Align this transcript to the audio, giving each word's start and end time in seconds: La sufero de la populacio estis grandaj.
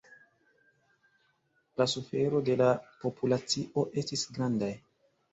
La 1.81 1.85
sufero 1.91 2.41
de 2.47 2.55
la 2.61 2.69
populacio 3.03 3.83
estis 4.03 4.23
grandaj. 4.39 4.71